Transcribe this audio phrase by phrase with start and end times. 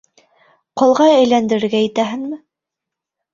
[0.81, 2.41] Ҡолға әйләндерергә итәһеңме?